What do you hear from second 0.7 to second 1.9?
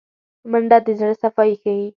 د زړه صفايي ښيي